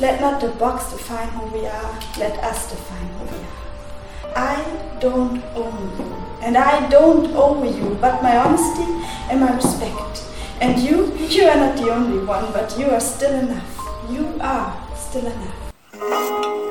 Let 0.00 0.22
not 0.22 0.40
the 0.40 0.48
box 0.48 0.90
define 0.92 1.28
who 1.28 1.44
we 1.58 1.66
are, 1.66 2.00
let 2.18 2.42
us 2.42 2.70
define 2.70 3.06
who 3.18 3.36
we 3.36 3.44
are. 3.44 4.34
I 4.34 4.96
don't 4.98 5.44
own 5.54 5.98
you, 5.98 6.14
and 6.40 6.56
I 6.56 6.88
don't 6.88 7.26
owe 7.36 7.62
you, 7.62 7.98
but 8.00 8.22
my 8.22 8.34
honesty 8.38 8.86
and 9.28 9.40
my 9.40 9.54
respect. 9.54 10.24
And 10.62 10.80
you, 10.80 11.14
you 11.28 11.44
are 11.44 11.56
not 11.56 11.76
the 11.76 11.92
only 11.92 12.24
one, 12.24 12.50
but 12.50 12.78
you 12.78 12.86
are 12.86 13.00
still 13.00 13.40
enough. 13.40 13.76
You 14.08 14.38
are 14.40 14.74
still 14.96 15.26
enough. 15.26 16.69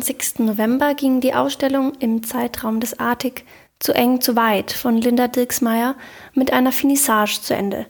27. 0.00 0.46
November 0.46 0.94
ging 0.94 1.20
die 1.20 1.34
Ausstellung 1.34 1.92
im 1.98 2.22
Zeitraum 2.22 2.80
des 2.80 2.98
Artig 2.98 3.44
zu 3.78 3.92
eng, 3.92 4.20
zu 4.20 4.34
weit 4.34 4.72
von 4.72 4.96
Linda 4.96 5.28
Dirksmeier 5.28 5.94
mit 6.32 6.52
einer 6.52 6.72
Finissage 6.72 7.40
zu 7.42 7.54
Ende. 7.54 7.86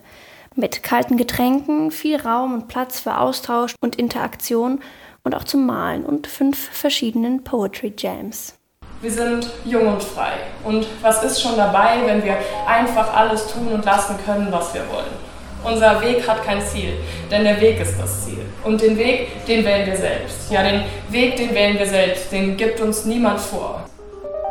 Mit 0.57 0.83
kalten 0.83 1.17
Getränken, 1.17 1.91
viel 1.91 2.21
Raum 2.21 2.55
und 2.55 2.69
Platz 2.69 3.01
für 3.01 3.19
Austausch 3.19 3.75
und 3.81 3.97
Interaktion 3.97 4.81
und 5.23 5.35
auch 5.35 5.45
zum 5.45 5.67
Malen 5.67 6.05
und 6.05 6.27
fünf 6.27 6.59
verschiedenen 6.71 7.45
Poetry 7.45 7.93
Jams. 7.97 8.55
Wir 9.01 9.11
sind 9.11 9.49
jung 9.65 9.87
und 9.87 10.03
frei. 10.03 10.33
Und 10.65 10.87
was 11.03 11.23
ist 11.23 11.41
schon 11.41 11.57
dabei, 11.57 12.01
wenn 12.05 12.25
wir 12.25 12.37
einfach 12.67 13.15
alles 13.15 13.47
tun 13.47 13.69
und 13.69 13.85
lassen 13.85 14.17
können, 14.27 14.49
was 14.51 14.75
wir 14.75 14.83
wollen? 14.89 15.20
Unser 15.63 16.01
Weg 16.01 16.27
hat 16.27 16.43
kein 16.45 16.61
Ziel, 16.63 16.95
denn 17.31 17.45
der 17.45 17.61
Weg 17.61 17.81
ist 17.81 18.01
das 18.01 18.25
Ziel. 18.25 18.45
Und 18.65 18.81
den 18.81 18.97
Weg, 18.97 19.45
den 19.47 19.65
wählen 19.65 19.87
wir 19.87 19.97
selbst. 19.97 20.51
Ja, 20.51 20.63
den 20.63 20.85
Weg, 21.11 21.37
den 21.37 21.55
wählen 21.55 21.79
wir 21.79 21.87
selbst. 21.87 22.33
Den 22.33 22.57
gibt 22.57 22.81
uns 22.81 23.05
niemand 23.05 23.41
vor. 23.41 23.85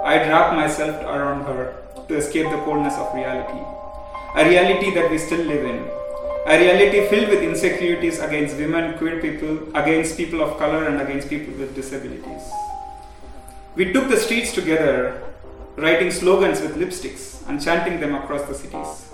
I 0.06 0.18
wrap 0.30 0.54
myself 0.56 0.96
around 1.06 1.48
her 1.48 1.74
to 2.08 2.16
escape 2.16 2.50
the 2.52 2.58
coldness 2.64 2.96
of 2.98 3.14
reality. 3.14 3.60
A 4.36 4.44
reality 4.44 4.94
that 4.94 5.10
we 5.10 5.18
still 5.18 5.42
live 5.42 5.64
in. 5.64 5.80
A 6.46 6.58
reality 6.58 7.08
filled 7.08 7.30
with 7.30 7.42
insecurities 7.42 8.20
against 8.20 8.58
women, 8.58 8.98
queer 8.98 9.20
people, 9.20 9.58
against 9.74 10.16
people 10.16 10.42
of 10.42 10.58
color, 10.58 10.86
and 10.86 11.02
against 11.02 11.28
people 11.28 11.54
with 11.60 11.76
disabilities. 11.76 12.44
We 13.76 13.92
took 13.92 14.10
the 14.10 14.18
streets 14.18 14.54
together, 14.54 15.22
writing 15.76 16.12
slogans 16.12 16.62
with 16.62 16.76
lipsticks 16.78 17.48
and 17.48 17.62
chanting 17.62 18.00
them 18.00 18.16
across 18.16 18.44
the 18.44 18.54
cities. 18.54 19.10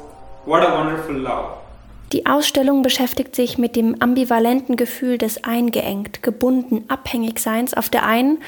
What 0.46 0.64
a 0.64 0.74
wonderful 0.74 1.16
love. 1.16 1.65
Die 2.14 2.26
Ausstellung 2.26 2.82
beschäftigt 2.82 3.36
sich 3.36 3.58
mit 3.58 3.76
dem 3.76 4.02
ambivalenten 4.02 4.76
Gefühl 4.76 5.18
des 5.18 5.44
eingeengt, 5.44 6.22
gebunden, 6.22 6.86
Abhängigseins 6.88 7.74
auf 7.74 7.90
der 7.90 8.06
einen 8.06 8.40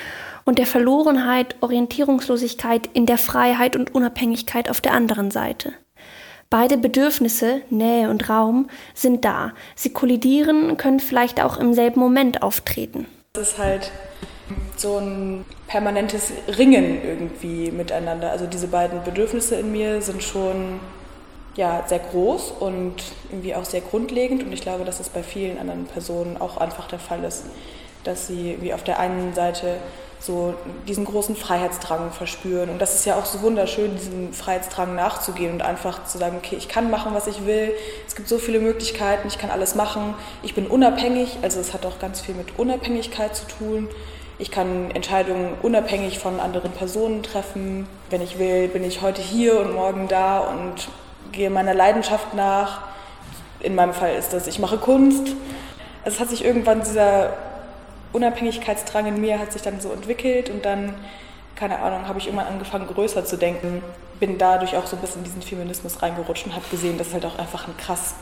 und 0.45 0.59
der 0.59 0.67
Verlorenheit, 0.67 1.55
Orientierungslosigkeit 1.61 2.89
in 2.93 3.05
der 3.05 3.17
Freiheit 3.17 3.75
und 3.75 3.93
Unabhängigkeit 3.93 4.69
auf 4.69 4.79
der 4.79 4.93
anderen 4.93 5.31
Seite. 5.31 5.73
Beide 6.49 6.77
Bedürfnisse, 6.77 7.61
Nähe 7.69 8.09
und 8.09 8.29
Raum, 8.29 8.69
sind 8.93 9.25
da. 9.25 9.51
Sie 9.75 9.91
kollidieren, 9.91 10.77
können 10.77 11.01
vielleicht 11.01 11.43
auch 11.43 11.57
im 11.57 11.73
selben 11.73 11.99
Moment 11.99 12.41
auftreten. 12.41 13.05
Es 13.33 13.49
ist 13.49 13.57
halt 13.57 13.91
so 14.77 14.97
ein 14.97 15.43
permanentes 15.67 16.31
Ringen 16.57 17.03
irgendwie 17.03 17.71
miteinander. 17.71 18.31
Also 18.31 18.45
diese 18.45 18.67
beiden 18.67 19.03
Bedürfnisse 19.03 19.55
in 19.55 19.73
mir 19.73 20.01
sind 20.01 20.23
schon 20.23 20.79
ja, 21.57 21.83
sehr 21.87 21.99
groß 21.99 22.53
und 22.59 22.95
irgendwie 23.29 23.55
auch 23.55 23.65
sehr 23.65 23.81
grundlegend. 23.81 24.43
Und 24.43 24.53
ich 24.53 24.61
glaube, 24.61 24.85
dass 24.85 24.99
es 24.99 25.09
bei 25.09 25.23
vielen 25.23 25.57
anderen 25.57 25.85
Personen 25.85 26.37
auch 26.39 26.57
einfach 26.57 26.87
der 26.87 26.99
Fall 26.99 27.23
ist, 27.23 27.45
dass 28.03 28.27
sie 28.27 28.57
wie 28.61 28.73
auf 28.73 28.83
der 28.83 28.99
einen 28.99 29.33
Seite 29.33 29.77
so 30.19 30.53
diesen 30.87 31.05
großen 31.05 31.35
Freiheitsdrang 31.35 32.11
verspüren. 32.11 32.69
Und 32.69 32.79
das 32.79 32.95
ist 32.95 33.05
ja 33.05 33.15
auch 33.15 33.25
so 33.25 33.41
wunderschön, 33.41 33.95
diesem 33.95 34.33
Freiheitsdrang 34.33 34.95
nachzugehen 34.95 35.51
und 35.51 35.61
einfach 35.61 36.05
zu 36.05 36.17
sagen, 36.17 36.37
okay, 36.37 36.55
ich 36.55 36.67
kann 36.67 36.89
machen, 36.89 37.13
was 37.13 37.27
ich 37.27 37.45
will. 37.45 37.73
Es 38.07 38.15
gibt 38.15 38.27
so 38.27 38.37
viele 38.37 38.59
Möglichkeiten, 38.59 39.27
ich 39.27 39.37
kann 39.37 39.49
alles 39.49 39.75
machen. 39.75 40.15
Ich 40.43 40.55
bin 40.55 40.67
unabhängig, 40.67 41.37
also 41.41 41.59
es 41.59 41.73
hat 41.73 41.85
auch 41.85 41.99
ganz 41.99 42.21
viel 42.21 42.35
mit 42.35 42.57
Unabhängigkeit 42.57 43.35
zu 43.35 43.45
tun. 43.47 43.89
Ich 44.39 44.51
kann 44.51 44.91
Entscheidungen 44.91 45.55
unabhängig 45.63 46.19
von 46.19 46.39
anderen 46.39 46.71
Personen 46.71 47.23
treffen. 47.23 47.87
Wenn 48.09 48.21
ich 48.21 48.37
will, 48.37 48.67
bin 48.67 48.83
ich 48.83 49.01
heute 49.01 49.21
hier 49.21 49.59
und 49.59 49.73
morgen 49.73 50.07
da 50.07 50.39
und 50.39 50.87
gehe 51.37 51.49
meiner 51.49 51.73
Leidenschaft 51.73 52.33
nach. 52.33 52.81
In 53.61 53.75
meinem 53.75 53.93
Fall 53.93 54.15
ist 54.15 54.33
das, 54.33 54.47
ich 54.47 54.59
mache 54.59 54.77
Kunst. 54.77 55.29
Es 56.03 56.19
hat 56.19 56.29
sich 56.29 56.43
irgendwann 56.43 56.81
dieser 56.81 57.33
Unabhängigkeitsdrang 58.13 59.05
in 59.05 59.21
mir 59.21 59.39
hat 59.39 59.53
sich 59.53 59.61
dann 59.61 59.79
so 59.79 59.91
entwickelt 59.91 60.49
und 60.49 60.65
dann, 60.65 60.95
keine 61.55 61.79
Ahnung, 61.79 62.07
habe 62.07 62.19
ich 62.19 62.27
irgendwann 62.27 62.47
angefangen 62.47 62.87
größer 62.87 63.25
zu 63.25 63.37
denken. 63.37 63.83
Bin 64.19 64.37
dadurch 64.37 64.75
auch 64.75 64.87
so 64.87 64.95
ein 64.95 65.01
bisschen 65.01 65.19
in 65.19 65.25
diesen 65.25 65.41
Feminismus 65.41 66.01
reingerutscht 66.01 66.45
und 66.45 66.55
habe 66.55 66.65
gesehen, 66.71 66.97
dass 66.97 67.07
es 67.07 67.13
halt 67.13 67.25
auch 67.25 67.37
einfach 67.37 67.67
ein 67.67 67.77
krass 67.77 68.15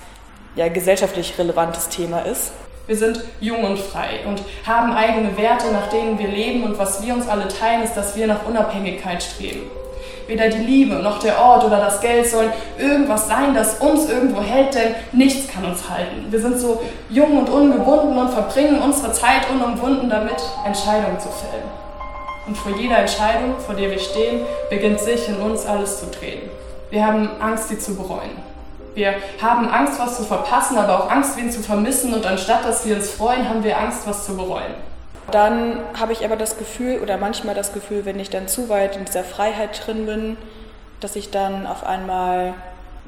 ja, 0.55 0.67
gesellschaftlich 0.67 1.37
relevantes 1.37 1.89
Thema 1.89 2.19
ist. 2.19 2.51
Wir 2.87 2.97
sind 2.97 3.23
jung 3.39 3.63
und 3.63 3.79
frei 3.79 4.19
und 4.27 4.43
haben 4.65 4.93
eigene 4.93 5.35
Werte, 5.37 5.71
nach 5.71 5.87
denen 5.89 6.19
wir 6.19 6.27
leben 6.27 6.63
und 6.63 6.77
was 6.77 7.03
wir 7.03 7.13
uns 7.13 7.27
alle 7.27 7.47
teilen, 7.47 7.83
ist, 7.83 7.95
dass 7.95 8.15
wir 8.15 8.27
nach 8.27 8.45
Unabhängigkeit 8.45 9.23
streben. 9.23 9.61
Weder 10.27 10.49
die 10.49 10.57
Liebe 10.57 10.95
noch 10.95 11.19
der 11.19 11.39
Ort 11.39 11.63
oder 11.63 11.77
das 11.77 12.01
Geld 12.01 12.27
sollen 12.27 12.51
irgendwas 12.79 13.27
sein, 13.27 13.53
das 13.53 13.75
uns 13.75 14.09
irgendwo 14.09 14.41
hält, 14.41 14.73
denn 14.73 14.95
nichts 15.11 15.51
kann 15.51 15.65
uns 15.65 15.87
halten. 15.87 16.25
Wir 16.29 16.39
sind 16.39 16.59
so 16.59 16.81
jung 17.09 17.37
und 17.37 17.49
ungebunden 17.49 18.17
und 18.17 18.31
verbringen 18.31 18.81
unsere 18.81 19.11
Zeit 19.11 19.49
unumwunden 19.53 20.09
damit, 20.09 20.41
Entscheidungen 20.65 21.19
zu 21.19 21.29
fällen. 21.29 21.63
Und 22.47 22.57
vor 22.57 22.75
jeder 22.75 22.99
Entscheidung, 22.99 23.55
vor 23.59 23.75
der 23.75 23.91
wir 23.91 23.99
stehen, 23.99 24.41
beginnt 24.69 24.99
sich 24.99 25.27
in 25.29 25.37
uns 25.37 25.65
alles 25.65 25.99
zu 25.99 26.07
drehen. 26.07 26.49
Wir 26.89 27.05
haben 27.05 27.29
Angst, 27.39 27.69
sie 27.69 27.79
zu 27.79 27.95
bereuen. 27.95 28.31
Wir 28.95 29.15
haben 29.41 29.67
Angst, 29.67 29.99
was 29.99 30.17
zu 30.17 30.23
verpassen, 30.23 30.77
aber 30.77 30.99
auch 31.03 31.11
Angst, 31.11 31.37
wen 31.37 31.51
zu 31.51 31.61
vermissen. 31.61 32.13
Und 32.13 32.25
anstatt 32.25 32.63
dass 32.63 32.85
wir 32.85 32.95
uns 32.95 33.09
freuen, 33.09 33.47
haben 33.49 33.63
wir 33.63 33.77
Angst, 33.77 34.07
was 34.07 34.25
zu 34.25 34.37
bereuen. 34.37 34.73
Dann 35.31 35.79
habe 35.99 36.13
ich 36.13 36.23
aber 36.23 36.35
das 36.35 36.57
Gefühl 36.57 36.99
oder 37.01 37.17
manchmal 37.17 37.55
das 37.55 37.73
Gefühl, 37.73 38.05
wenn 38.05 38.19
ich 38.19 38.29
dann 38.29 38.47
zu 38.47 38.69
weit 38.69 38.95
in 38.95 39.05
dieser 39.05 39.23
Freiheit 39.23 39.85
drin 39.85 40.05
bin, 40.05 40.37
dass 40.99 41.15
ich 41.15 41.31
dann 41.31 41.65
auf 41.65 41.83
einmal, 41.85 42.53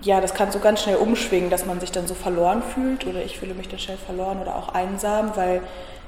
ja, 0.02 0.20
das 0.20 0.34
kann 0.34 0.52
so 0.52 0.60
ganz 0.60 0.82
schnell 0.82 0.98
umschwingen, 0.98 1.50
dass 1.50 1.66
man 1.66 1.80
sich 1.80 1.92
dann 1.92 2.08
so 2.08 2.16
verloren 2.16 2.64
fühlt 2.64 3.06
oder 3.06 3.22
ich 3.24 3.40
fühle 3.40 3.54
mich 3.54 3.70
dann 3.70 3.80
schnell 3.80 3.98
verloren 3.98 4.40
oder 4.42 4.56
auch 4.56 4.70
einsam, 4.70 5.36
weil 5.36 5.62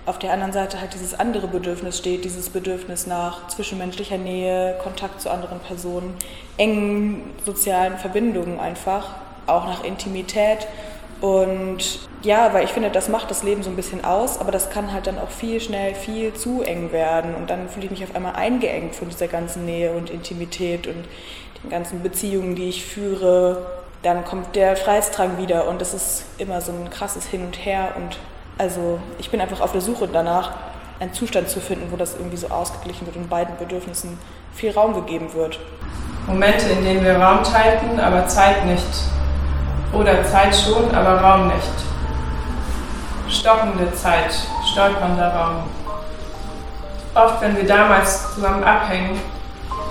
auf 0.06 0.18
der 0.18 0.34
anderen 0.34 0.54
Seite 0.54 0.82
halt 0.82 0.94
dieses 0.94 1.14
andere 1.20 1.48
Bedürfnis 1.48 1.98
steht, 1.98 2.26
dieses 2.26 2.50
Bedürfnis 2.50 3.06
nach 3.06 3.48
zwischenmenschlicher 3.48 4.18
Nähe, 4.18 4.76
Kontakt 4.82 5.22
zu 5.22 5.30
anderen 5.30 5.60
Personen, 5.60 6.16
engen 6.58 7.34
sozialen 7.46 7.98
Verbindungen 7.98 8.60
einfach, 8.60 9.16
auch 9.46 9.66
nach 9.66 9.84
Intimität. 9.84 10.68
Und 11.22 12.00
ja, 12.22 12.54
weil 12.54 12.64
ich 12.64 12.72
finde, 12.72 12.90
das 12.90 13.10
macht 13.10 13.30
das 13.30 13.44
Leben 13.44 13.62
so 13.62 13.70
ein 13.70 13.76
bisschen 13.76 14.06
aus, 14.06 14.40
aber 14.40 14.52
das 14.52 14.70
kann 14.70 14.94
halt 14.94 15.08
dann 15.08 15.20
auch 15.20 15.30
viel 15.30 15.60
schnell 15.60 15.94
viel 15.94 16.34
zu 16.34 16.62
eng 16.62 16.92
werden. 16.92 17.36
Und 17.36 17.50
dann 17.50 17.68
fühle 17.68 17.86
ich 17.86 17.92
mich 17.92 18.04
auf 18.04 18.16
einmal 18.16 18.36
eingeengt 18.36 18.96
von 18.96 19.10
dieser 19.10 19.28
ganzen 19.28 19.66
Nähe 19.66 19.92
und 19.92 20.10
Intimität 20.10 20.88
und 20.88 21.06
den 21.64 21.70
ganzen 21.70 22.02
Beziehungen, 22.02 22.56
die 22.56 22.70
ich 22.70 22.86
führe. 22.86 23.66
Dann 24.02 24.24
kommt 24.24 24.56
der 24.56 24.78
Freiheitsdrang 24.78 25.38
wieder 25.38 25.68
und 25.68 25.82
das 25.82 25.94
ist 25.94 26.24
immer 26.38 26.62
so 26.62 26.72
ein 26.72 26.90
krasses 26.90 27.26
Hin 27.26 27.44
und 27.46 27.66
Her. 27.66 27.94
Und 27.98 28.18
also 28.58 29.00
ich 29.18 29.30
bin 29.30 29.42
einfach 29.42 29.60
auf 29.60 29.74
der 29.74 29.82
Suche 29.82 30.08
danach, 30.08 30.52
einen 31.02 31.14
Zustand 31.14 31.50
zu 31.50 31.60
finden, 31.60 31.92
wo 31.92 31.98
das 31.98 32.16
irgendwie 32.16 32.38
so 32.38 32.48
ausgeglichen 32.48 33.06
wird 33.08 33.16
und 33.18 33.30
beiden 33.30 33.58
Bedürfnissen 33.58 34.18
viel 34.54 34.72
Raum 34.72 34.94
gegeben 34.94 35.34
wird. 35.34 35.60
Momente, 36.28 36.68
in 36.70 36.84
denen 36.84 37.04
wir 37.04 37.16
Raum 37.16 37.44
teilten, 37.44 38.00
aber 38.00 38.28
Zeit 38.28 38.66
nicht. 38.66 38.86
Oder 39.92 40.24
Zeit 40.24 40.56
schon, 40.56 40.94
aber 40.94 41.22
Raum 41.22 41.48
nicht. 41.48 41.74
Stockende 43.28 43.92
Zeit, 43.94 44.34
stolpernder 44.72 45.34
Raum. 45.34 45.64
Oft, 47.16 47.42
wenn 47.42 47.58
wir 47.58 47.66
damals 47.66 48.34
zusammen 48.36 48.64
abhängen, 48.64 49.20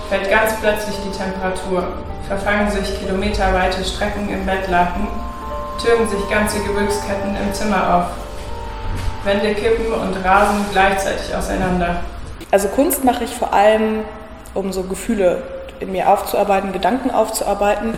fällt 0.09 0.29
ganz 0.29 0.53
plötzlich 0.61 0.95
die 1.05 1.17
Temperatur, 1.17 1.83
verfangen 2.27 2.71
sich 2.71 2.99
kilometerweite 2.99 3.83
Strecken 3.83 4.29
im 4.29 4.45
Bettlaken, 4.45 5.07
türmen 5.83 6.07
sich 6.07 6.29
ganze 6.29 6.59
Gewölksketten 6.61 7.35
im 7.35 7.53
Zimmer 7.53 7.95
auf. 7.95 8.05
Wände 9.25 9.53
kippen 9.53 9.91
und 9.93 10.15
rasen 10.23 10.65
gleichzeitig 10.71 11.35
auseinander. 11.35 11.97
Also 12.51 12.69
Kunst 12.69 13.03
mache 13.03 13.25
ich 13.25 13.35
vor 13.35 13.53
allem, 13.53 14.05
um 14.53 14.71
so 14.71 14.83
Gefühle 14.83 15.43
in 15.79 15.91
mir 15.91 16.09
aufzuarbeiten, 16.09 16.71
Gedanken 16.71 17.11
aufzuarbeiten 17.11 17.93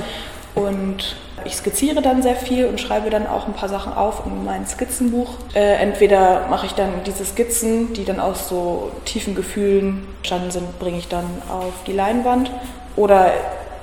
und 0.56 1.16
ich 1.46 1.56
skizziere 1.56 2.02
dann 2.02 2.22
sehr 2.22 2.36
viel 2.36 2.66
und 2.66 2.80
schreibe 2.80 3.10
dann 3.10 3.28
auch 3.28 3.48
ein 3.48 3.54
paar 3.54 3.70
Sachen 3.70 3.94
auf 3.94 4.26
in 4.26 4.44
mein 4.46 4.66
Skizzenbuch. 4.66 5.30
Äh, 5.54 5.76
entweder 5.82 6.48
mache 6.50 6.66
ich 6.66 6.74
dann 6.74 6.90
diese 7.06 7.26
Skizzen, 7.26 7.94
die 7.94 8.06
dann 8.06 8.20
aus 8.20 8.50
so 8.50 8.92
tiefen 9.06 9.36
Gefühlen 9.36 10.08
entstanden 10.18 10.52
sind, 10.52 10.80
bringe 10.80 10.98
ich 10.98 11.08
dann 11.08 11.26
auf 11.50 11.74
die 11.88 11.94
Leinwand. 11.94 12.52
Oder 12.96 13.32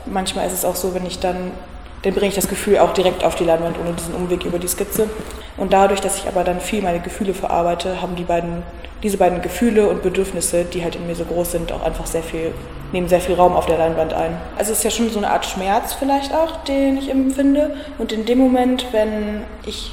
manchmal 0.07 0.47
ist 0.47 0.53
es 0.53 0.65
auch 0.65 0.77
so, 0.77 0.95
wenn 0.95 1.07
ich 1.07 1.19
dann 1.19 1.53
dann 2.03 2.15
bringe 2.15 2.29
ich 2.29 2.35
das 2.35 2.49
Gefühl 2.49 2.79
auch 2.79 2.93
direkt 2.93 3.25
auf 3.25 3.35
die 3.35 3.45
Leinwand 3.45 3.77
ohne 3.79 3.93
diesen 3.93 4.15
Umweg 4.15 4.45
über 4.45 4.59
die 4.59 4.69
Skizze. 4.69 5.09
Und 5.57 5.73
dadurch, 5.73 6.01
dass 6.01 6.19
ich 6.19 6.29
aber 6.29 6.45
dann 6.45 6.61
viel 6.61 6.83
meine 6.83 7.01
Gefühle 7.01 7.35
verarbeite, 7.35 8.01
haben 8.01 8.15
die 8.15 8.25
beiden, 8.25 8.63
diese 9.03 9.17
beiden 9.17 9.43
Gefühle 9.43 9.89
und 9.89 10.03
Bedürfnisse, 10.03 10.65
die 10.65 10.85
halt 10.85 10.95
in 10.97 11.07
mir 11.07 11.17
so 11.17 11.25
groß 11.25 11.53
sind, 11.53 11.73
auch 11.73 11.83
einfach 11.83 12.07
sehr 12.07 12.23
viel, 12.23 12.53
nehmen 12.93 13.09
sehr 13.09 13.21
viel 13.21 13.35
Raum 13.35 13.57
auf 13.57 13.67
der 13.67 13.79
Leinwand 13.79 14.15
ein. 14.15 14.37
Also 14.57 14.73
es 14.73 14.79
ist 14.79 14.85
ja 14.85 14.91
schon 14.91 15.11
so 15.11 15.19
eine 15.19 15.31
Art 15.31 15.47
Schmerz 15.47 15.95
vielleicht 15.95 16.33
auch, 16.33 16.65
den 16.65 16.99
ich 16.99 17.11
empfinde. 17.11 17.75
Und 17.99 18.13
in 18.13 18.25
dem 18.25 18.39
Moment, 18.39 18.87
wenn 18.93 19.43
ich 19.67 19.93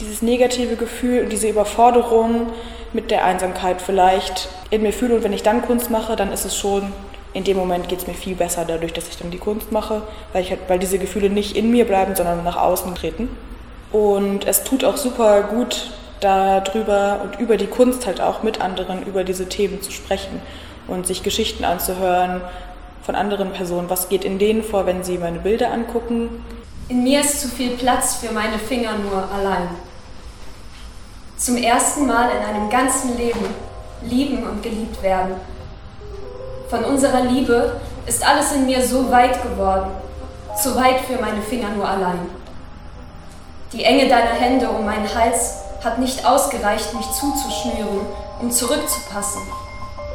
dieses 0.00 0.22
negative 0.22 0.74
Gefühl 0.74 1.22
und 1.22 1.30
diese 1.30 1.48
Überforderung 1.48 2.48
mit 2.92 3.12
der 3.12 3.24
Einsamkeit 3.24 3.80
vielleicht 3.80 4.48
in 4.70 4.82
mir 4.82 4.92
fühle 4.92 5.16
und 5.16 5.24
wenn 5.24 5.32
ich 5.32 5.44
dann 5.44 5.62
Kunst 5.62 5.90
mache, 5.90 6.16
dann 6.16 6.32
ist 6.32 6.44
es 6.44 6.56
schon 6.56 6.92
in 7.34 7.44
dem 7.44 7.56
Moment 7.56 7.88
geht 7.88 7.98
es 7.98 8.06
mir 8.06 8.14
viel 8.14 8.36
besser 8.36 8.64
dadurch, 8.64 8.92
dass 8.92 9.08
ich 9.08 9.18
dann 9.18 9.30
die 9.30 9.38
Kunst 9.38 9.72
mache, 9.72 10.02
weil, 10.32 10.42
ich 10.42 10.50
halt, 10.50 10.60
weil 10.68 10.78
diese 10.78 10.98
Gefühle 10.98 11.28
nicht 11.28 11.56
in 11.56 11.70
mir 11.70 11.84
bleiben, 11.84 12.14
sondern 12.14 12.44
nach 12.44 12.56
außen 12.56 12.94
treten. 12.94 13.28
Und 13.92 14.46
es 14.46 14.64
tut 14.64 14.84
auch 14.84 14.96
super 14.96 15.42
gut, 15.42 15.90
darüber 16.20 17.20
und 17.22 17.38
über 17.38 17.56
die 17.56 17.66
Kunst 17.66 18.06
halt 18.06 18.20
auch 18.20 18.42
mit 18.42 18.60
anderen 18.60 19.04
über 19.04 19.24
diese 19.24 19.48
Themen 19.48 19.82
zu 19.82 19.90
sprechen 19.90 20.40
und 20.86 21.06
sich 21.06 21.22
Geschichten 21.22 21.64
anzuhören 21.64 22.40
von 23.02 23.14
anderen 23.14 23.52
Personen. 23.52 23.90
Was 23.90 24.08
geht 24.08 24.24
in 24.24 24.38
denen 24.38 24.62
vor, 24.62 24.86
wenn 24.86 25.04
sie 25.04 25.18
meine 25.18 25.40
Bilder 25.40 25.72
angucken? 25.72 26.44
In 26.88 27.02
mir 27.02 27.20
ist 27.20 27.40
zu 27.40 27.48
viel 27.48 27.70
Platz 27.70 28.16
für 28.16 28.32
meine 28.32 28.58
Finger 28.58 28.96
nur 28.98 29.28
allein. 29.30 29.68
Zum 31.36 31.56
ersten 31.56 32.06
Mal 32.06 32.30
in 32.30 32.44
einem 32.44 32.70
ganzen 32.70 33.16
Leben 33.16 33.44
lieben 34.02 34.44
und 34.44 34.62
geliebt 34.62 35.02
werden 35.02 35.34
von 36.74 36.84
unserer 36.84 37.20
Liebe 37.20 37.76
ist 38.04 38.26
alles 38.26 38.50
in 38.50 38.66
mir 38.66 38.84
so 38.84 39.08
weit 39.08 39.40
geworden, 39.44 39.90
zu 40.60 40.74
weit 40.74 40.98
für 41.02 41.22
meine 41.22 41.40
Finger 41.40 41.68
nur 41.68 41.88
allein. 41.88 42.18
Die 43.72 43.84
Enge 43.84 44.08
deiner 44.08 44.32
Hände 44.32 44.68
um 44.68 44.84
meinen 44.84 45.08
Hals 45.14 45.54
hat 45.84 46.00
nicht 46.00 46.26
ausgereicht, 46.26 46.92
mich 46.94 47.06
zuzuschnüren, 47.12 48.00
um 48.40 48.50
zurückzupassen, 48.50 49.42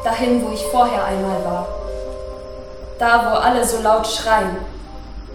dahin, 0.04 0.46
wo 0.46 0.52
ich 0.52 0.66
vorher 0.66 1.06
einmal 1.06 1.46
war. 1.46 1.68
Da, 3.00 3.32
wo 3.32 3.38
alle 3.38 3.66
so 3.66 3.82
laut 3.82 4.06
schreien, 4.06 4.58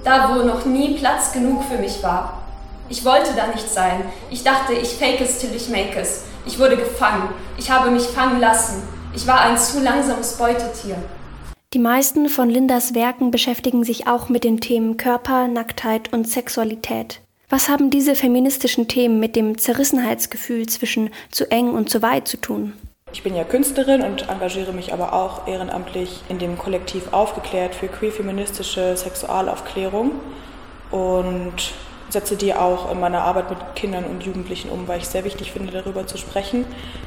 da, 0.05 0.29
wo 0.29 0.43
noch 0.43 0.67
nie 0.67 0.99
Platz 0.99 1.33
genug 1.33 1.65
für 1.65 1.79
mich 1.79 2.03
war. 2.03 2.35
Ich 2.91 3.03
wollte 3.03 3.31
da 3.35 3.47
nicht 3.47 3.73
sein. 3.73 4.05
Ich 4.29 4.45
dachte, 4.45 4.75
ich 4.75 4.95
fake 4.97 5.23
es 5.23 5.39
till 5.39 5.55
ich 5.55 5.71
make 5.71 5.99
es. 5.99 6.25
Ich 6.45 6.59
wurde 6.59 6.77
gefangen. 6.77 7.31
Ich 7.57 7.71
habe 7.71 7.91
mich 7.91 8.09
fangen 8.09 8.41
lassen. 8.41 8.83
Ich 9.15 9.27
war 9.29 9.41
ein 9.41 9.57
zu 9.57 9.81
langsames 9.81 10.37
Beutetier. 10.37 10.97
Die 11.73 11.79
meisten 11.79 12.29
von 12.29 12.51
Lindas 12.51 12.95
Werken 12.95 13.31
beschäftigen 13.31 13.85
sich 13.85 14.09
auch 14.09 14.29
mit 14.29 14.43
den 14.43 14.61
Themen 14.61 14.97
Körper, 14.97 15.47
Nacktheit 15.47 16.13
und 16.13 16.29
Sexualität. 16.29 17.21
Was 17.49 17.69
haben 17.69 17.91
diese 17.91 18.17
feministischen 18.17 18.89
Themen 18.89 19.21
mit 19.21 19.37
dem 19.37 19.57
Zerrissenheitsgefühl 19.57 20.67
zwischen 20.67 21.11
zu 21.31 21.49
eng 21.51 21.71
und 21.71 21.91
zu 21.91 22.03
weit 22.03 22.27
zu 22.27 22.39
tun? 22.39 22.73
Ich 23.13 23.23
bin 23.23 23.37
ja 23.37 23.45
Künstlerin 23.45 24.03
und 24.03 24.29
engagiere 24.29 24.73
mich 24.73 24.93
aber 24.93 25.13
auch 25.13 25.47
ehrenamtlich 25.47 26.23
in 26.29 26.41
dem 26.41 26.59
Kollektiv 26.59 27.13
Aufgeklärt 27.13 27.77
für 27.77 27.87
queer-feministische 27.87 28.97
Sexualaufklärung. 28.97 30.11
Und 30.91 31.73
setze 32.09 32.37
die 32.37 32.55
auch 32.55 32.91
in 32.91 33.01
meiner 33.01 33.23
Arbeit 33.23 33.51
mit 33.51 33.59
Kindern 33.75 34.05
und 34.05 34.23
Jugendlichen 34.23 34.71
um, 34.71 34.87
weil 34.87 34.99
ich 34.99 35.09
sehr 35.09 35.25
wichtig 35.25 35.53
finde, 35.53 35.73
darüber 35.73 36.07
zu 36.07 36.19
sprechen. 36.19 36.65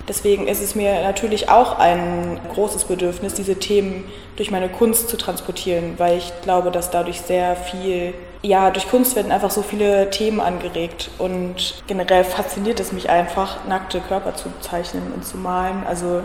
Deswegen 0.07 0.47
ist 0.47 0.61
es 0.61 0.75
mir 0.75 1.01
natürlich 1.01 1.49
auch 1.49 1.79
ein 1.79 2.39
großes 2.53 2.85
Bedürfnis, 2.85 3.33
diese 3.33 3.55
Themen 3.55 4.03
durch 4.35 4.51
meine 4.51 4.69
Kunst 4.69 5.09
zu 5.09 5.17
transportieren, 5.17 5.94
weil 5.97 6.17
ich 6.17 6.31
glaube, 6.41 6.71
dass 6.71 6.91
dadurch 6.91 7.21
sehr 7.21 7.55
viel, 7.55 8.13
ja, 8.41 8.69
durch 8.69 8.89
Kunst 8.89 9.15
werden 9.15 9.31
einfach 9.31 9.51
so 9.51 9.61
viele 9.61 10.09
Themen 10.09 10.39
angeregt 10.39 11.09
und 11.17 11.83
generell 11.88 12.23
fasziniert 12.23 12.79
es 12.79 12.91
mich 12.91 13.09
einfach, 13.09 13.65
nackte 13.67 14.00
Körper 14.00 14.35
zu 14.35 14.50
zeichnen 14.61 15.11
und 15.13 15.25
zu 15.25 15.38
malen. 15.38 15.83
Also 15.88 16.21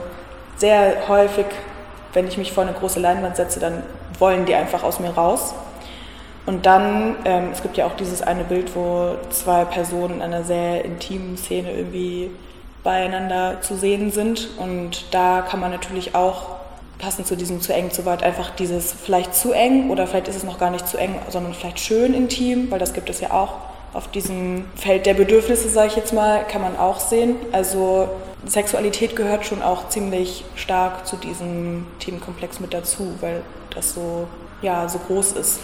sehr 0.57 1.09
häufig, 1.09 1.47
wenn 2.13 2.27
ich 2.29 2.37
mich 2.37 2.53
vor 2.53 2.65
eine 2.65 2.73
große 2.73 3.01
Leinwand 3.01 3.37
setze, 3.37 3.61
dann 3.61 3.83
wollen 4.19 4.45
die 4.45 4.55
einfach 4.55 4.83
aus 4.83 5.01
mir 5.01 5.11
raus. 5.11 5.55
Und 6.45 6.67
dann, 6.67 7.17
ähm, 7.25 7.51
es 7.53 7.63
gibt 7.63 7.77
ja 7.77 7.87
auch 7.87 7.97
dieses 7.97 8.21
eine 8.21 8.45
Bild, 8.45 8.75
wo 8.75 9.17
zwei 9.31 9.65
Personen 9.65 10.17
in 10.17 10.23
einer 10.23 10.43
sehr 10.43 10.85
intimen 10.85 11.37
Szene 11.37 11.73
irgendwie 11.73 12.31
beieinander 12.83 13.61
zu 13.61 13.77
sehen 13.77 14.11
sind. 14.11 14.49
Und 14.59 15.07
da 15.13 15.43
kann 15.43 15.61
man 15.61 15.71
natürlich 15.71 16.15
auch 16.15 16.57
passend 16.99 17.27
zu 17.27 17.37
diesem 17.37 17.61
zu 17.61 17.73
eng, 17.75 17.91
zu 17.91 18.05
weit 18.07 18.23
einfach 18.23 18.51
dieses 18.51 18.93
vielleicht 18.93 19.35
zu 19.35 19.53
eng 19.53 19.91
oder 19.91 20.07
vielleicht 20.07 20.29
ist 20.29 20.37
es 20.37 20.45
noch 20.45 20.59
gar 20.59 20.71
nicht 20.71 20.87
zu 20.87 20.97
eng, 20.97 21.17
sondern 21.29 21.53
vielleicht 21.53 21.81
schön 21.81 22.15
intim, 22.15 22.71
weil 22.71 22.79
das 22.79 22.93
gibt 22.93 23.11
es 23.11 23.21
ja 23.21 23.33
auch. 23.33 23.55
Auf 23.93 24.11
diesem 24.11 24.65
Feld 24.75 25.05
der 25.05 25.15
Bedürfnisse, 25.15 25.69
sage 25.69 25.89
ich 25.89 25.97
jetzt 25.97 26.15
mal, 26.15 26.45
kann 26.47 26.63
man 26.63 26.79
auch 26.79 26.99
sehen. 26.99 27.37
Also 27.53 28.09
Sexualität 28.47 29.17
gehört 29.17 29.45
schon 29.45 29.63
auch 29.63 29.89
ziemlich 29.91 30.45
stark 30.57 31.07
zu 31.07 31.17
diesem 31.17 31.87
Themenkomplex 31.99 32.59
mit 32.59 32.73
dazu, 32.73 33.15
weil 33.21 33.43
das 33.75 33.95
so, 33.95 34.27
ja, 34.63 34.89
so 34.89 34.99
groß 34.99 35.33
ist. 35.33 35.61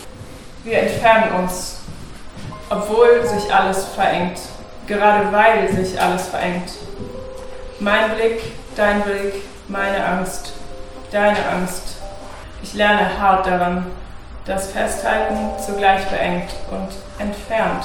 Wir 0.64 0.80
entfernen 0.80 1.32
uns, 1.40 1.78
obwohl 2.68 3.24
sich 3.26 3.52
alles 3.52 3.84
verengt, 3.86 4.40
gerade 4.86 5.32
weil 5.32 5.68
sich 5.72 6.00
alles 6.00 6.26
verengt. 6.28 6.70
Mein 7.80 8.10
Blick, 8.14 8.42
dein 8.76 9.02
Blick, 9.02 9.34
meine 9.68 10.04
Angst, 10.04 10.52
deine 11.12 11.38
Angst. 11.48 11.98
Ich 12.62 12.74
lerne 12.74 13.20
hart 13.20 13.46
daran, 13.46 13.86
das 14.44 14.72
Festhalten 14.72 15.50
zugleich 15.64 16.04
beengt 16.06 16.50
und 16.70 16.88
entfernt 17.24 17.84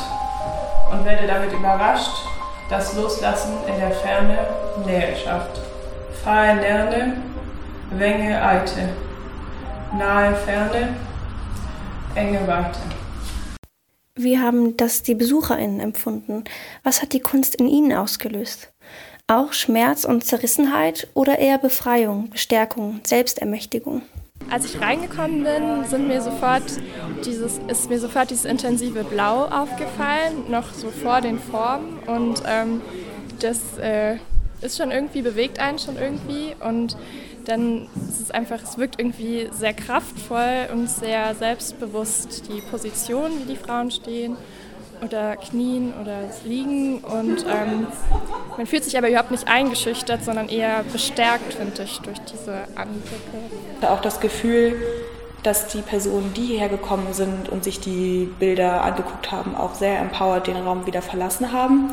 und 0.92 1.06
werde 1.06 1.28
damit 1.28 1.54
überrascht, 1.54 2.26
dass 2.70 2.96
Loslassen 2.96 3.54
in 3.68 3.80
der 3.80 3.92
Ferne 3.92 4.38
Nähe 4.84 5.16
schafft. 5.16 5.60
Fahe 6.24 6.56
Nerne, 6.56 7.18
Wenge 7.92 8.42
Eite, 8.42 8.90
nahe 9.96 10.34
Ferne, 10.36 10.96
enge 12.16 12.46
Weite. 12.48 12.80
Wie 14.16 14.38
haben 14.38 14.78
das 14.78 15.02
die 15.02 15.16
BesucherInnen 15.16 15.80
empfunden? 15.80 16.44
Was 16.84 17.02
hat 17.02 17.14
die 17.14 17.20
Kunst 17.20 17.56
in 17.56 17.68
ihnen 17.68 17.94
ausgelöst? 17.94 18.72
Auch 19.28 19.54
Schmerz 19.54 20.06
und 20.06 20.24
Zerrissenheit 20.24 21.08
oder 21.14 21.40
eher 21.40 21.58
Befreiung, 21.58 22.30
Bestärkung, 22.30 23.02
Selbstermächtigung? 23.04 24.04
Als 24.52 24.66
ich 24.66 24.80
reingekommen 24.80 25.44
bin, 25.44 25.86
sind 25.86 26.08
mir 26.08 26.22
sofort 26.22 26.64
dieses, 27.26 27.60
ist 27.68 27.90
mir 27.90 28.00
sofort 28.00 28.30
dieses 28.30 28.46
intensive 28.46 29.04
Blau 29.04 29.46
aufgefallen, 29.46 30.52
noch 30.52 30.74
so 30.74 30.92
vor 30.92 31.22
den 31.22 31.40
Formen. 31.40 32.00
Und 32.06 32.44
ähm, 32.46 32.82
das 33.40 33.78
äh, 33.80 34.18
ist 34.62 34.78
schon 34.78 34.92
irgendwie, 34.92 35.22
bewegt 35.22 35.60
einen 35.60 35.80
schon 35.80 35.98
irgendwie. 35.98 36.56
Und 36.60 36.98
ist 37.48 38.22
es 38.22 38.32
einfach, 38.32 38.62
es 38.64 38.78
wirkt 38.78 39.00
irgendwie 39.00 39.50
sehr 39.52 39.74
kraftvoll 39.74 40.68
und 40.72 40.90
sehr 40.90 41.36
selbstbewusst, 41.36 42.50
die 42.50 42.62
Position, 42.62 43.32
wie 43.40 43.54
die 43.54 43.58
Frauen 43.58 43.92
stehen 43.92 44.36
oder 45.02 45.36
knien 45.36 45.94
oder 46.02 46.20
liegen 46.46 47.00
und 47.00 47.46
ähm, 47.46 47.88
man 48.56 48.68
fühlt 48.68 48.84
sich 48.84 48.98
aber 48.98 49.10
überhaupt 49.10 49.32
nicht 49.32 49.48
eingeschüchtert, 49.48 50.24
sondern 50.24 50.48
eher 50.50 50.84
bestärkt, 50.92 51.54
finde 51.54 51.84
ich, 51.84 52.00
durch 52.00 52.20
diese 52.20 52.64
Anblicke. 52.76 53.90
Auch 53.90 54.02
das 54.02 54.20
Gefühl, 54.20 54.76
dass 55.44 55.68
die 55.68 55.82
Personen, 55.82 56.34
die 56.34 56.46
hierher 56.46 56.70
gekommen 56.70 57.08
sind 57.12 57.50
und 57.50 57.64
sich 57.64 57.80
die 57.80 58.30
Bilder 58.40 58.82
angeguckt 58.82 59.32
haben, 59.32 59.56
auch 59.56 59.76
sehr 59.76 60.00
empowered 60.00 60.48
den 60.48 60.56
Raum 60.58 60.86
wieder 60.86 61.02
verlassen 61.02 61.52
haben. 61.52 61.90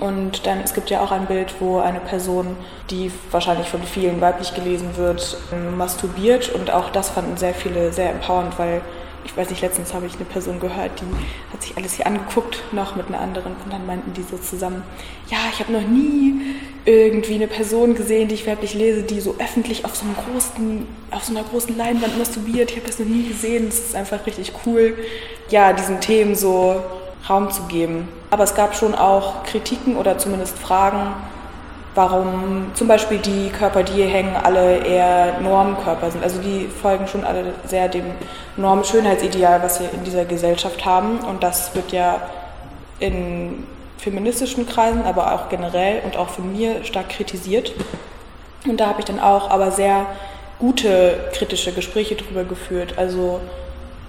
Und 0.00 0.46
dann, 0.46 0.60
es 0.60 0.72
gibt 0.72 0.88
ja 0.88 1.02
auch 1.02 1.12
ein 1.12 1.26
Bild, 1.26 1.54
wo 1.60 1.78
eine 1.78 2.00
Person, 2.00 2.56
die 2.90 3.12
wahrscheinlich 3.30 3.68
von 3.68 3.82
vielen 3.82 4.20
weiblich 4.20 4.54
gelesen 4.54 4.96
wird, 4.96 5.36
masturbiert. 5.76 6.48
Und 6.48 6.70
auch 6.70 6.90
das 6.90 7.10
fanden 7.10 7.36
sehr 7.36 7.54
viele 7.54 7.92
sehr 7.92 8.10
empowernd, 8.10 8.58
weil 8.58 8.80
ich 9.24 9.36
weiß 9.36 9.50
nicht, 9.50 9.60
letztens 9.60 9.92
habe 9.92 10.06
ich 10.06 10.14
eine 10.14 10.24
Person 10.24 10.60
gehört, 10.60 10.92
die 11.00 11.52
hat 11.52 11.62
sich 11.62 11.76
alles 11.76 11.94
hier 11.94 12.06
angeguckt, 12.06 12.62
noch 12.72 12.96
mit 12.96 13.08
einer 13.08 13.20
anderen, 13.20 13.52
und 13.62 13.70
dann 13.70 13.86
meinten 13.86 14.14
die 14.14 14.22
so 14.22 14.38
zusammen, 14.38 14.82
ja, 15.28 15.36
ich 15.52 15.60
habe 15.60 15.72
noch 15.72 15.86
nie 15.86 16.56
irgendwie 16.86 17.34
eine 17.34 17.46
Person 17.46 17.94
gesehen, 17.94 18.28
die 18.28 18.34
ich 18.34 18.46
werblich 18.46 18.72
lese, 18.74 19.02
die 19.02 19.20
so 19.20 19.36
öffentlich 19.38 19.84
auf 19.84 19.94
so, 19.94 20.06
einem 20.06 20.16
großen, 20.16 20.86
auf 21.10 21.24
so 21.24 21.36
einer 21.36 21.46
großen 21.46 21.76
Leinwand 21.76 22.18
masturbiert. 22.18 22.70
Ich 22.70 22.78
habe 22.78 22.86
das 22.86 22.98
noch 22.98 23.06
nie 23.06 23.28
gesehen. 23.28 23.66
Das 23.66 23.78
ist 23.78 23.94
einfach 23.94 24.24
richtig 24.26 24.52
cool, 24.64 24.96
ja, 25.50 25.74
diesen 25.74 26.00
Themen 26.00 26.34
so 26.34 26.82
Raum 27.28 27.50
zu 27.50 27.62
geben. 27.64 28.08
Aber 28.30 28.44
es 28.44 28.54
gab 28.54 28.74
schon 28.74 28.94
auch 28.94 29.44
Kritiken 29.44 29.96
oder 29.96 30.18
zumindest 30.18 30.58
Fragen, 30.58 31.14
warum 31.94 32.70
zum 32.74 32.88
Beispiel 32.88 33.18
die 33.18 33.50
Körper, 33.50 33.82
die 33.82 33.94
hier 33.94 34.08
hängen, 34.08 34.36
alle 34.36 34.78
eher 34.78 35.40
Normkörper 35.40 36.10
sind. 36.10 36.22
Also 36.22 36.40
die 36.40 36.68
folgen 36.68 37.06
schon 37.08 37.24
alle 37.24 37.52
sehr 37.66 37.88
dem 37.88 38.04
Norm-Schönheitsideal, 38.56 39.62
was 39.62 39.80
wir 39.80 39.92
in 39.92 40.04
dieser 40.04 40.24
Gesellschaft 40.24 40.84
haben. 40.84 41.18
Und 41.20 41.42
das 41.42 41.74
wird 41.74 41.92
ja 41.92 42.20
in 43.00 43.64
feministischen 43.98 44.66
Kreisen, 44.66 45.04
aber 45.04 45.34
auch 45.34 45.48
generell 45.48 46.02
und 46.04 46.16
auch 46.16 46.28
von 46.28 46.52
mir 46.52 46.84
stark 46.84 47.10
kritisiert. 47.10 47.72
Und 48.66 48.78
da 48.78 48.86
habe 48.86 49.00
ich 49.00 49.06
dann 49.06 49.20
auch 49.20 49.50
aber 49.50 49.70
sehr 49.70 50.06
gute 50.58 51.18
kritische 51.32 51.72
Gespräche 51.72 52.14
darüber 52.14 52.44
geführt. 52.44 52.94
Also 52.96 53.40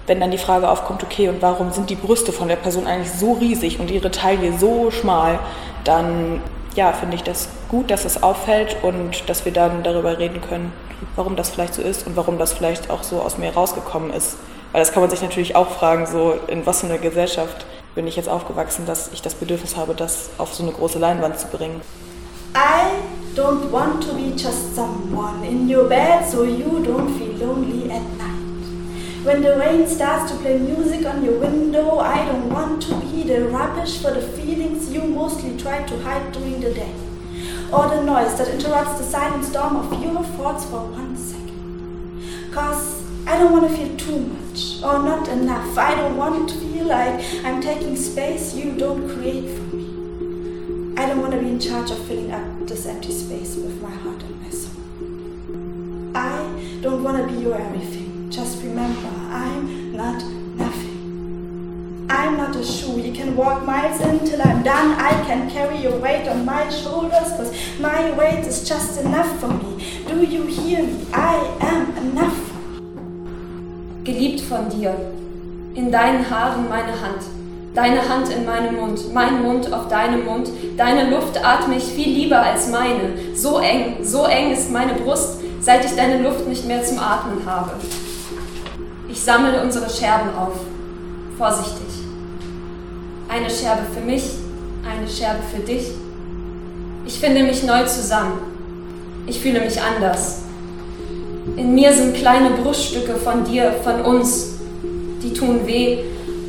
wenn 0.06 0.20
dann 0.20 0.30
die 0.30 0.38
Frage 0.38 0.68
aufkommt, 0.68 1.02
okay, 1.02 1.28
und 1.28 1.42
warum 1.42 1.72
sind 1.72 1.90
die 1.90 1.94
Brüste 1.94 2.32
von 2.32 2.48
der 2.48 2.56
Person 2.56 2.86
eigentlich 2.86 3.12
so 3.12 3.32
riesig 3.34 3.78
und 3.78 3.90
ihre 3.90 4.10
Taille 4.10 4.58
so 4.58 4.90
schmal, 4.90 5.38
dann 5.84 6.40
ja, 6.74 6.92
finde 6.92 7.16
ich 7.16 7.22
das 7.22 7.48
gut, 7.68 7.90
dass 7.90 8.04
es 8.04 8.22
auffällt 8.22 8.76
und 8.82 9.28
dass 9.28 9.44
wir 9.44 9.52
dann 9.52 9.82
darüber 9.82 10.18
reden 10.18 10.40
können, 10.40 10.72
warum 11.16 11.36
das 11.36 11.50
vielleicht 11.50 11.74
so 11.74 11.82
ist 11.82 12.06
und 12.06 12.16
warum 12.16 12.38
das 12.38 12.52
vielleicht 12.52 12.90
auch 12.90 13.02
so 13.02 13.20
aus 13.20 13.38
mir 13.38 13.52
rausgekommen 13.52 14.12
ist. 14.12 14.36
Weil 14.72 14.80
das 14.80 14.92
kann 14.92 15.02
man 15.02 15.10
sich 15.10 15.20
natürlich 15.20 15.54
auch 15.54 15.68
fragen, 15.68 16.06
so 16.06 16.34
in 16.46 16.64
was 16.64 16.80
für 16.80 16.86
einer 16.86 16.98
Gesellschaft 16.98 17.66
bin 17.94 18.06
ich 18.06 18.16
jetzt 18.16 18.28
aufgewachsen, 18.28 18.86
dass 18.86 19.10
ich 19.12 19.20
das 19.20 19.34
Bedürfnis 19.34 19.76
habe, 19.76 19.94
das 19.94 20.30
auf 20.38 20.54
so 20.54 20.62
eine 20.62 20.72
große 20.72 20.98
Leinwand 20.98 21.38
zu 21.38 21.46
bringen. 21.48 21.82
I 22.54 23.36
don't 23.36 23.70
want 23.70 24.02
to 24.02 24.14
be 24.14 24.32
just 24.36 24.74
someone 24.74 25.46
in 25.46 25.68
your 25.68 25.84
bed 25.84 26.26
so 26.30 26.44
you 26.44 26.82
don't 26.82 27.18
feel 27.18 27.46
lonely 27.46 27.90
at 27.90 28.02
night. 28.18 28.31
When 29.24 29.40
the 29.40 29.56
rain 29.56 29.86
starts 29.86 30.32
to 30.32 30.38
play 30.38 30.58
music 30.58 31.06
on 31.06 31.24
your 31.24 31.38
window, 31.38 32.00
I 32.00 32.24
don't 32.24 32.50
want 32.50 32.82
to 32.82 33.00
be 33.02 33.22
the 33.22 33.48
rubbish 33.48 34.02
for 34.02 34.10
the 34.10 34.20
feelings 34.20 34.92
you 34.92 35.02
mostly 35.02 35.56
try 35.56 35.84
to 35.84 35.98
hide 36.02 36.32
during 36.32 36.60
the 36.60 36.74
day. 36.74 36.92
Or 37.72 37.88
the 37.88 38.02
noise 38.02 38.36
that 38.38 38.48
interrupts 38.48 38.98
the 38.98 39.04
silent 39.04 39.44
storm 39.44 39.76
of 39.76 40.02
your 40.02 40.24
thoughts 40.24 40.64
for 40.64 40.80
one 40.86 41.16
second. 41.16 42.52
Cause 42.52 43.00
I 43.24 43.38
don't 43.38 43.52
want 43.52 43.70
to 43.70 43.76
feel 43.76 43.96
too 43.96 44.18
much 44.18 44.82
or 44.82 44.98
not 44.98 45.28
enough. 45.28 45.78
I 45.78 45.94
don't 45.94 46.16
want 46.16 46.48
to 46.50 46.56
feel 46.58 46.86
like 46.86 47.24
I'm 47.44 47.62
taking 47.62 47.94
space 47.94 48.54
you 48.54 48.76
don't 48.76 49.08
create 49.14 49.48
for 49.56 49.76
me. 49.76 50.96
I 51.00 51.06
don't 51.06 51.20
want 51.20 51.32
to 51.34 51.38
be 51.38 51.46
in 51.48 51.60
charge 51.60 51.92
of 51.92 52.04
filling 52.08 52.32
up 52.32 52.66
this 52.66 52.86
empty 52.86 53.12
space 53.12 53.54
with 53.54 53.80
my 53.80 53.90
heart 53.90 54.20
and 54.24 54.42
my 54.42 54.50
soul. 54.50 54.82
I 56.16 56.80
don't 56.82 57.04
want 57.04 57.18
to 57.18 57.32
be 57.32 57.40
your 57.40 57.54
everything. 57.54 58.12
Just 58.32 58.62
remember, 58.62 59.11
not 62.42 62.56
a 62.56 62.64
shoe 62.64 63.00
you 63.00 63.12
can 63.12 63.36
walk 63.36 63.64
miles 63.64 64.00
in 64.00 64.18
till 64.26 64.42
I'm 64.42 64.62
done. 64.64 64.88
I 64.98 65.12
can 65.26 65.48
carry 65.48 65.78
your 65.78 65.96
weight 65.98 66.26
on 66.28 66.44
my 66.44 66.68
shoulders, 66.70 67.28
cause 67.36 67.50
my 67.78 68.10
weight 68.18 68.44
is 68.44 68.68
just 68.68 69.00
enough 69.00 69.30
for 69.38 69.48
me. 69.48 70.02
Do 70.08 70.24
you 70.34 70.42
hear 70.46 70.82
me? 70.82 71.06
I 71.12 71.36
am 71.60 71.96
enough. 72.04 72.40
Geliebt 74.02 74.40
von 74.40 74.68
dir. 74.70 74.92
In 75.74 75.92
deinen 75.92 76.28
Haaren 76.28 76.68
meine 76.68 77.00
Hand. 77.00 77.22
Deine 77.74 78.08
Hand 78.08 78.28
in 78.30 78.44
meinem 78.44 78.74
Mund, 78.74 79.14
mein 79.14 79.42
Mund 79.42 79.72
auf 79.72 79.86
deinem 79.86 80.24
Mund. 80.24 80.50
Deine 80.76 81.10
Luft 81.10 81.42
atme 81.42 81.76
ich 81.76 81.84
viel 81.84 82.12
lieber 82.12 82.40
als 82.42 82.68
meine. 82.68 83.36
So 83.36 83.60
eng, 83.60 84.04
so 84.04 84.24
eng 84.24 84.50
ist 84.50 84.70
meine 84.72 84.94
Brust, 84.94 85.38
seit 85.60 85.84
ich 85.84 85.94
deine 85.94 86.20
Luft 86.20 86.48
nicht 86.48 86.66
mehr 86.66 86.82
zum 86.82 86.98
Atmen 86.98 87.46
habe. 87.46 87.70
Ich 89.08 89.20
sammle 89.20 89.62
unsere 89.62 89.88
Scherben 89.88 90.34
auf. 90.36 90.58
Vorsichtig. 91.38 92.01
Eine 93.32 93.48
Scherbe 93.48 93.84
für 93.94 94.04
mich, 94.04 94.24
eine 94.86 95.08
Scherbe 95.08 95.40
für 95.50 95.62
dich. 95.62 95.86
Ich 97.06 97.18
finde 97.18 97.42
mich 97.42 97.62
neu 97.62 97.86
zusammen. 97.86 98.40
Ich 99.26 99.40
fühle 99.40 99.60
mich 99.60 99.80
anders. 99.80 100.42
In 101.56 101.74
mir 101.74 101.94
sind 101.94 102.14
kleine 102.14 102.50
Bruststücke 102.50 103.14
von 103.14 103.44
dir, 103.44 103.72
von 103.84 104.02
uns. 104.02 104.58
Die 105.22 105.32
tun 105.32 105.66
weh, 105.66 106.00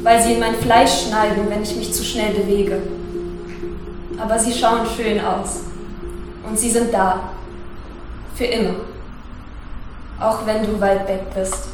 weil 0.01 0.21
sie 0.21 0.33
in 0.33 0.41
mein 0.41 0.55
Fleisch 0.55 1.07
schneiden, 1.07 1.45
wenn 1.47 1.63
ich 1.63 1.73
mich 1.77 1.93
zu 1.93 2.03
schnell 2.03 2.33
bewege. 2.33 2.81
Aber 4.19 4.37
sie 4.37 4.51
schauen 4.51 4.81
schön 4.97 5.21
aus. 5.21 5.61
Und 6.45 6.59
sie 6.59 6.69
sind 6.69 6.93
da. 6.93 7.29
Für 8.35 8.45
immer. 8.45 8.75
Auch 10.19 10.45
wenn 10.45 10.65
du 10.65 10.81
weit 10.81 11.07
weg 11.07 11.33
bist. 11.33 11.72